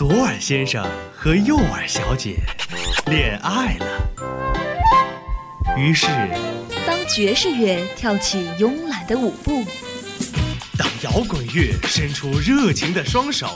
[0.00, 0.82] 左耳先生
[1.14, 2.38] 和右耳小姐
[3.04, 3.86] 恋爱了。
[5.76, 6.06] 于是，
[6.86, 9.62] 当爵士乐跳起慵懒的舞步，
[10.78, 13.48] 当摇滚乐伸出热情的双手，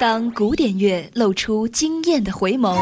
[0.00, 2.76] 当古典乐露出惊艳的回眸，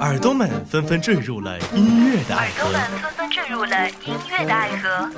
[0.00, 2.64] 耳朵们纷纷坠入了音乐的爱河。
[2.64, 5.10] 耳朵们纷纷坠入了音乐的爱河。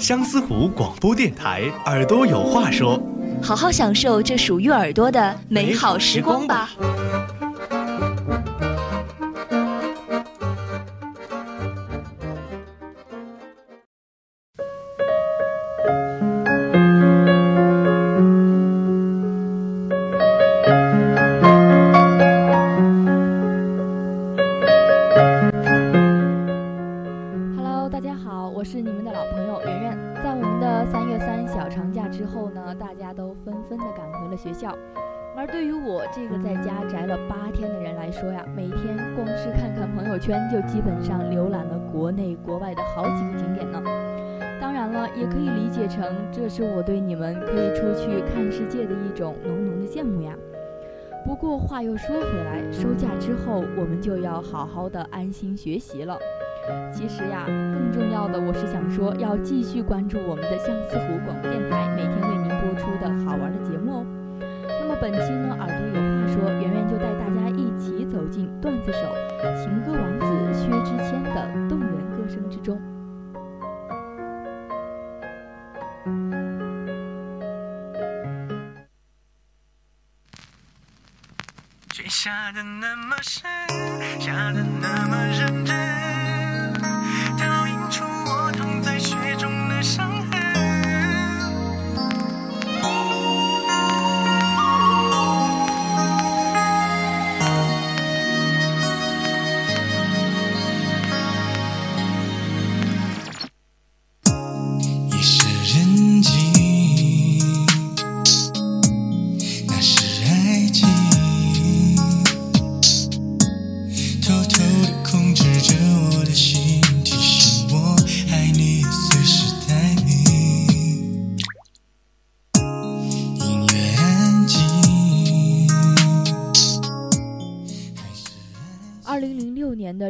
[0.00, 2.98] 相思湖广播电台，耳朵有话说。
[3.42, 6.70] 好好享受这属于耳朵的美好时光吧。
[37.10, 43.82] 了八天的人来说呀，每天光是看看朋友圈，就基本上浏览了国内国外的好几个景点呢。
[44.60, 50.32] 当然了，也可以理解成这是我对你们可以出去看世界的一种浓浓的羡慕呀。
[51.26, 56.16] 不过话又说回来，收假之后我们就要好好的安心学习了。
[56.92, 64.06] 其实呀，更重要的，我是想说，要继续关注我们的相思湖广播电台，每天为您播出的好玩的节目哦。
[64.68, 68.98] 那么本期呢，耳朵有说，圆圆就带大家一起走进段子手、
[69.56, 72.80] 情歌王子薛之谦的动人歌声之中。
[82.08, 83.48] 下的那么深，
[84.20, 85.74] 下的那么认真，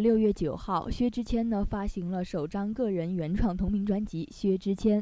[0.00, 5.00] 六月九号，薛之谦呢发行了首张个人原创同名专辑《薛之谦》，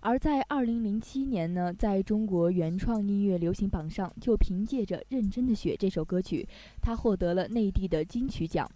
[0.00, 6.46] 而在二零零七年呢，在中国原创音乐流行榜上，就凭借着《认真的雪》这首歌曲，
[6.82, 8.68] 他获得了内地的金曲奖。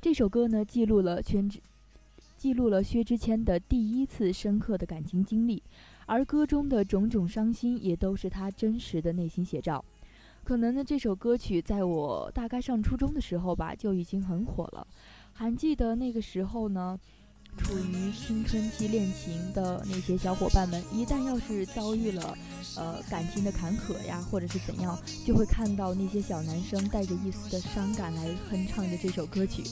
[0.00, 1.60] 这首歌呢，记录了宣之
[2.38, 5.62] 记录了薛之谦的第一次深刻的感情经历，
[6.06, 9.84] 而歌中的种种伤心，也都是他真实的内心写照。
[10.50, 14.84] 可能呢，这首歌曲在我大概上初中的时候吧，就已经很火了。
[15.32, 16.98] 还记得那个时候呢，
[17.56, 22.36] 处于青春期恋情的那些小伙伴们，一旦要是遭遇了
[22.76, 29.62] 呃感情的坎坷呀，或者是怎样，就会看到那些小男生带着一丝的伤感来哼唱着这首歌曲。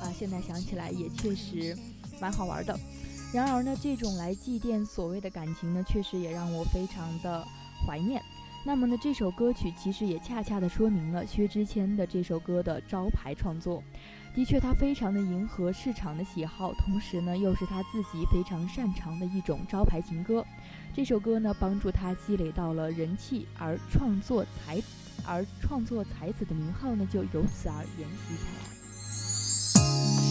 [0.00, 1.76] 啊，现在想起来也确实
[2.18, 2.74] 蛮好玩的。
[3.34, 7.46] 然而呢，这种来祭奠所谓的感情呢，确实也让我非常的
[7.86, 8.22] 怀念。
[8.64, 13.82] 那么呢，这首歌曲其实也恰恰的说明了薛之谦的这首歌的招牌创作。
[14.34, 20.44] 的确，他非常的迎合市场的喜好，同时呢，又是他自己非常擅长的一种招牌情歌。
[20.94, 24.80] 这首歌呢，帮助他积累到了人气，而创作才，
[25.26, 28.44] 而创作才子的名号呢，就由此而沿袭下
[30.16, 30.21] 来。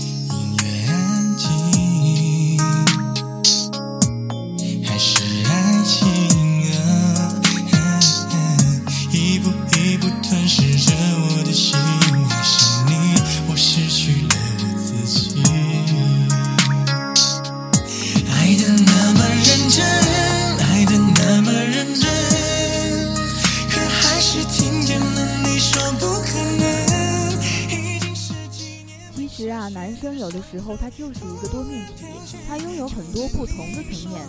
[30.21, 32.05] 有的时候他就是一个多面体，
[32.47, 34.21] 他拥有很多不同的层面。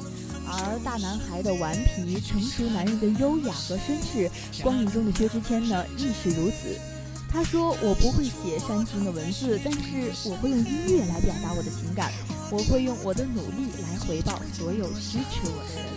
[0.49, 4.31] 而大男孩的顽皮，成熟男人的优雅和绅士，
[4.63, 6.81] 光影中的薛之谦呢，亦是如此。
[7.31, 12.11] 他说：“我不会写煽情的文字，但是我会用音乐来表达我的情感，
[12.51, 15.93] 我会用我的努力来回报所有支持我的人。”？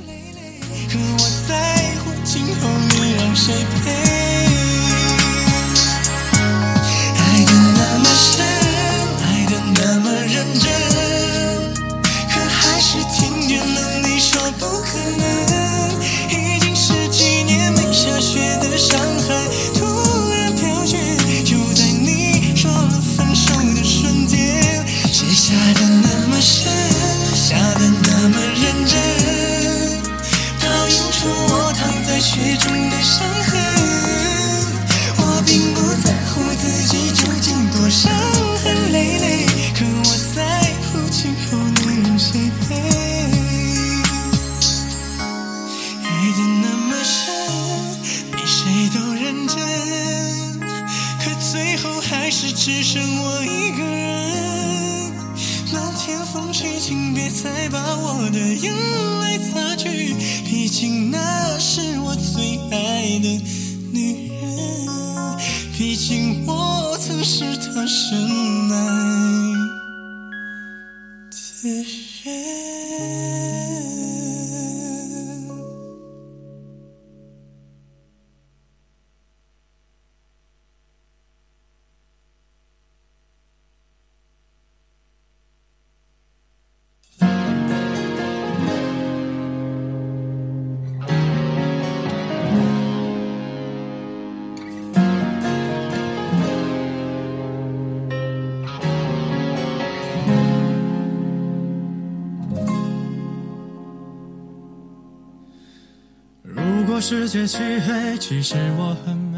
[107.08, 109.38] 世界漆黑，其实我很美，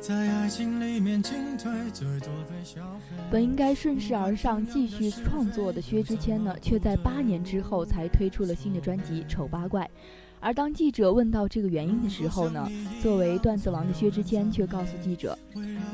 [0.00, 3.14] 在爱情里面进退，最多被消费。
[3.30, 9.84] 本应该顺势而上继续创作的薛之谦呢，却在八年之后才推出了新的专辑《丑八怪》。
[10.40, 12.66] 而当记者问到这个原因的时候呢，
[13.02, 15.38] 作为段子王的薛之谦却告诉记者：“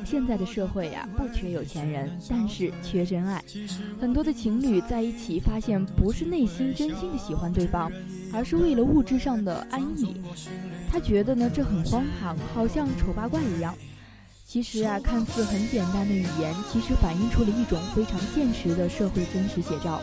[0.06, 3.42] 现在的社会呀，不缺有钱人，但是缺真爱。
[4.00, 7.90] 很多的情侣在一起，发现不是内心真心的喜欢对方，
[8.34, 10.20] 而是为了物质上的安逸。
[10.90, 13.74] 他觉得呢，这很荒唐，好像丑八怪一样。
[14.46, 20.00] 其实啊，看似很简单的语言，其实反映出了一种非常现实的社会真实写照。”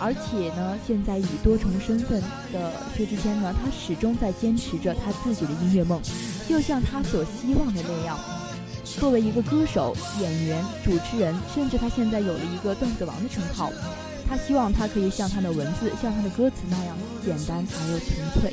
[0.00, 2.20] 而且呢，现在以多重身份
[2.52, 6.00] 的薛之谦呢，他始终在坚持着他自己的音乐梦，
[6.48, 8.18] 就像他所希望的那样。
[8.84, 13.70] 作为一个歌手、演员、主持人，甚至他现在有了一个段子王的称号，
[14.32, 18.50] 他希望他可以像他的文字、像他的歌词那样简单而又纯粹。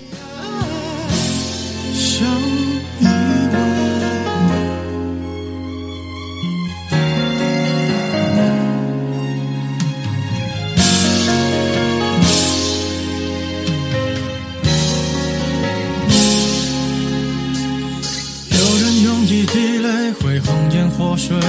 [18.52, 21.40] 有人用一滴泪会红颜祸水，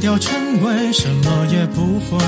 [0.00, 2.18] 掉尘灰，什么也不会。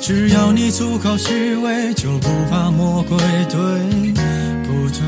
[0.00, 3.18] 只要你足够虚伪，就不怕魔鬼，
[3.50, 3.58] 对
[4.64, 5.02] 不对？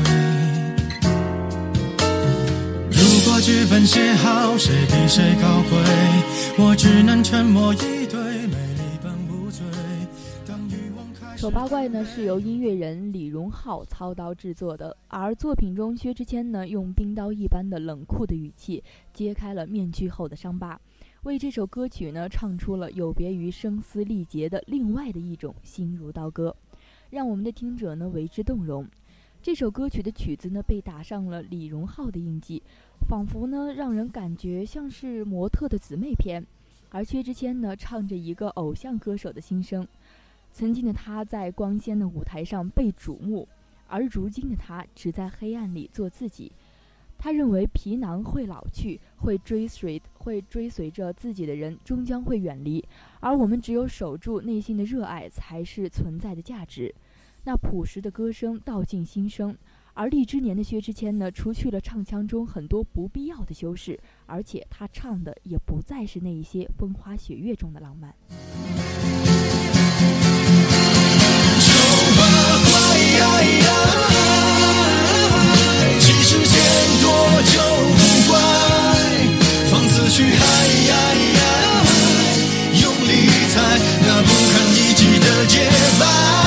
[2.91, 5.79] 如果剧本写好，谁比谁高贵？
[6.57, 9.65] 我只能沉默以对，美丽本无罪。
[10.47, 20.79] 当欲望开始丑八怪呢是由音乐人李荣浩操刀制作的，而作品中薛之谦呢用冰刀一般的冷酷的语气揭开了面具后的伤疤，
[21.25, 26.55] 为这首歌曲呢唱出了有别于声嘶力竭的另外的一种心如刀割，
[27.09, 28.87] 让我们的听者呢为之动容。
[29.41, 32.61] 这首歌曲的曲子呢被打上了李荣浩的印记，
[33.09, 36.45] 仿佛呢让人感觉像是模特的姊妹篇，
[36.91, 39.87] 而薛之谦呢唱着一个偶像歌手的心声。
[40.53, 43.47] 曾经的他在光鲜的舞台上被瞩目，
[43.87, 46.51] 而如今的他只在黑暗里做自己。
[47.25, 52.87] 他认为皮囊会老去，会追随会追随着自己的人终将会远离，
[53.19, 56.93] 而我们只有守住内心的热爱，才是存在的价值。
[57.43, 59.57] 那朴实的歌声道尽心声，
[59.95, 68.13] 而荔枝年的薛之谦呢，除去了唱腔中很多不必要的修饰，而且他唱的也不再是那一些风花雪月中的浪漫。
[77.27, 77.57] 我就
[77.97, 78.33] 不怪，
[79.71, 80.43] 放肆去爱，
[82.81, 83.11] 用力
[83.49, 83.53] 踩
[84.05, 85.53] 那不堪一击的洁
[85.99, 86.44] 白。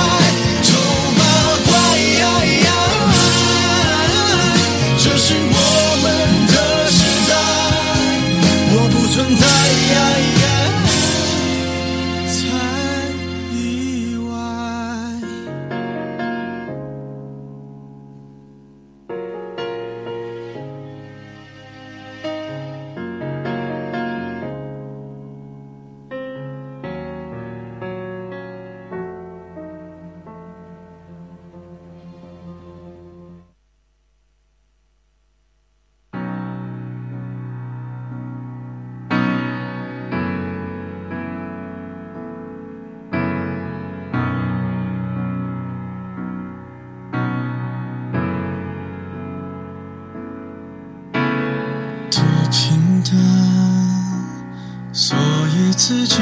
[54.98, 55.16] 所
[55.54, 56.20] 以自己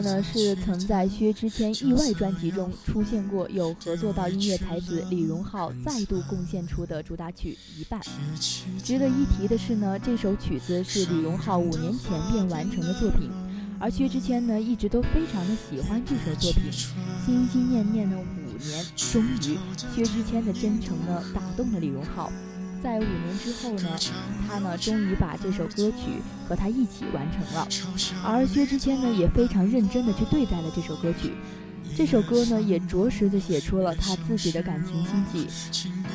[0.00, 8.00] 呢是曾在薛之谦意外专辑中出现过，有合作到音乐才子李荣浩再度贡献出的主打曲《一半》。
[8.82, 13.30] 值得一提的是呢，这首曲子是李荣浩五年前便完成的作品，
[13.78, 16.72] 而薛之谦呢一直都非常的喜欢这首作品，
[17.24, 19.58] 心心念念了五年，终于
[19.94, 22.30] 薛之谦的真诚呢打动了李荣浩。
[22.86, 23.98] 在五年之后呢，
[24.46, 27.66] 他呢终于把这首歌曲和他一起完成了，
[28.22, 31.32] 而薛之谦呢也非常认真的去对待了这首歌曲，
[31.96, 35.48] 这首歌呢也着实的写出了他自己的感情心迹。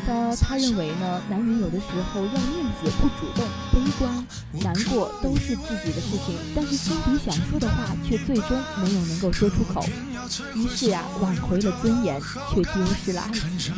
[0.08, 4.25] 他他认为呢，男人有的时候要面子不主动，悲观、
[4.63, 9.86] 难过都是自己的事情，但是心底想说的话却最终没有能够说出口，
[10.56, 12.18] 于是呀挽回了尊严，
[12.50, 13.74] 却丢失了爱情。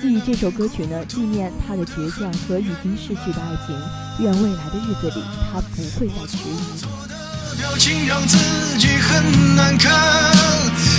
[0.00, 3.74] 基于这首歌曲呢，纪念他的倔强和已经逝去的爱情，
[4.20, 6.84] 愿未来的日子里他不会再迟疑。
[7.58, 8.36] 表情让自
[8.78, 9.90] 己很难看，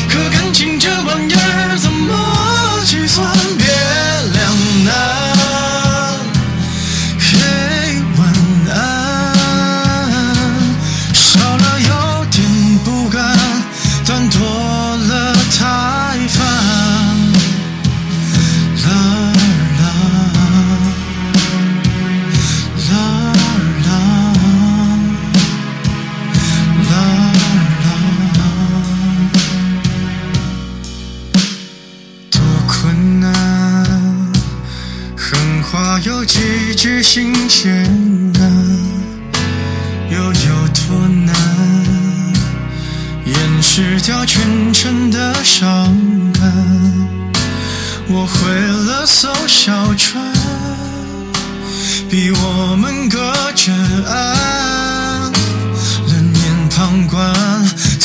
[0.09, 3.25] 可感情这玩意儿怎么计算？
[3.57, 3.65] 别
[4.33, 4.91] 两难，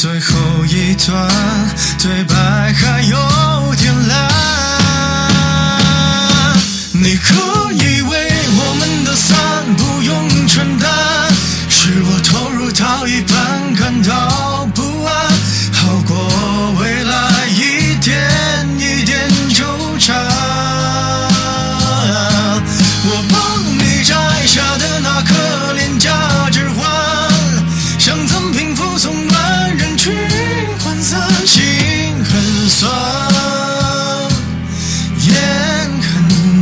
[0.04, 1.30] 最后一段
[1.98, 2.74] 对白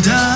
[0.04, 0.31] 很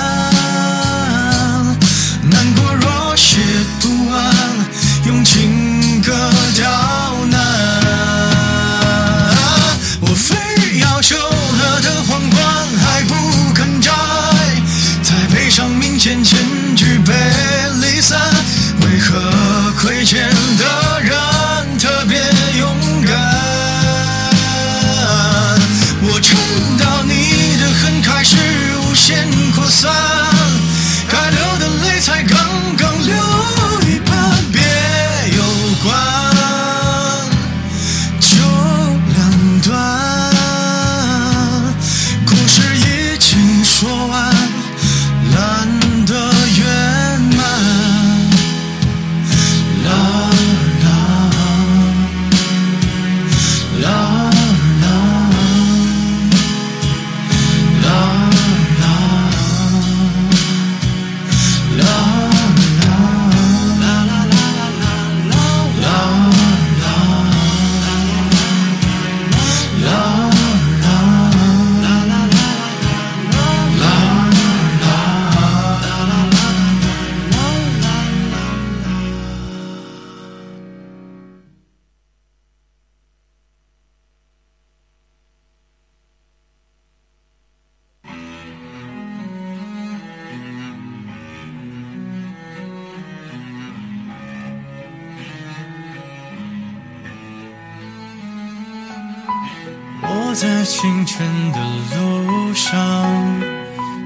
[100.66, 101.60] 清晨的
[101.96, 102.74] 路上，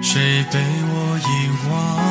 [0.03, 2.10] 谁被我遗忘？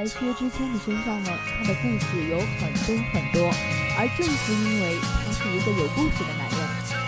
[0.00, 3.52] 在薛之谦的身上呢，他的故事有很多很多，
[4.00, 6.56] 而正是因为他是一个有故事的男人，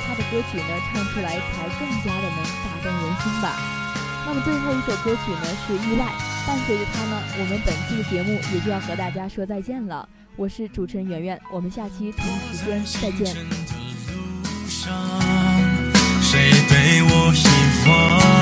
[0.04, 3.56] 他的歌曲呢唱出来才更加的能打动人心吧。
[4.26, 6.04] 那么最后一首歌曲呢是《意外》，
[6.46, 10.06] 伴随着他呢，我们本期的节目也就要和大家说再见了。
[10.37, 13.34] 我是主持人圆圆，我们下期同一时间再见。
[16.20, 18.41] 谁被我遗忘？